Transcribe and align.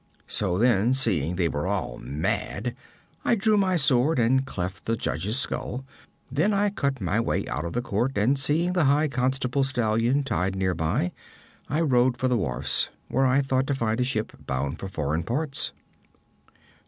So 0.25 0.57
then, 0.57 0.93
seeing 0.93 1.35
they 1.35 1.47
were 1.47 1.67
all 1.67 1.99
mad, 2.01 2.75
I 3.23 3.35
drew 3.35 3.55
my 3.55 3.75
sword 3.75 4.17
and 4.17 4.43
cleft 4.43 4.85
the 4.85 4.97
judge's 4.97 5.37
skull; 5.37 5.85
then 6.31 6.53
I 6.55 6.71
cut 6.71 6.99
my 6.99 7.19
way 7.19 7.45
out 7.47 7.65
of 7.65 7.73
the 7.73 7.83
court, 7.83 8.17
and 8.17 8.35
seeing 8.35 8.73
the 8.73 8.85
high 8.85 9.07
constable's 9.07 9.69
stallion 9.69 10.23
tied 10.23 10.55
near 10.55 10.73
by, 10.73 11.11
I 11.69 11.81
rode 11.81 12.17
for 12.17 12.27
the 12.27 12.35
wharfs, 12.35 12.89
where 13.09 13.27
I 13.27 13.43
thought 13.43 13.67
to 13.67 13.75
find 13.75 13.99
a 14.01 14.03
ship 14.03 14.31
bound 14.47 14.79
for 14.79 14.89
foreign 14.89 15.21
parts.' 15.21 15.71